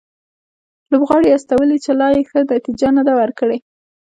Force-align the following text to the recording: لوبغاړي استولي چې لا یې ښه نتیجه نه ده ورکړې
لوبغاړي 0.91 1.29
استولي 1.31 1.77
چې 1.85 1.91
لا 1.99 2.07
یې 2.15 2.21
ښه 2.29 2.39
نتیجه 2.53 2.89
نه 2.97 3.03
ده 3.07 3.13
ورکړې 3.19 3.57